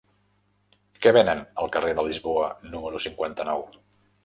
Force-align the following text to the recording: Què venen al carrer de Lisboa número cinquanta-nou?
Què 1.03 1.11
venen 1.17 1.43
al 1.65 1.69
carrer 1.77 1.93
de 2.01 2.07
Lisboa 2.09 2.49
número 2.75 3.05
cinquanta-nou? 3.09 3.65